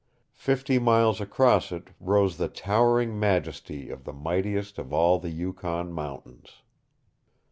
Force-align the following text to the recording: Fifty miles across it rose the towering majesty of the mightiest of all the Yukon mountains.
Fifty 0.33 0.79
miles 0.79 1.21
across 1.21 1.71
it 1.71 1.89
rose 1.99 2.37
the 2.37 2.47
towering 2.47 3.19
majesty 3.19 3.91
of 3.91 4.03
the 4.03 4.13
mightiest 4.13 4.79
of 4.79 4.91
all 4.91 5.19
the 5.19 5.29
Yukon 5.29 5.93
mountains. 5.93 6.63